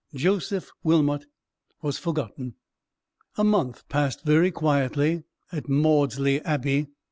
[0.15, 1.27] Joseph Wilmot
[1.83, 2.55] was forgotten.
[3.37, 6.87] A month passed very quietly at Maudesley Abbey.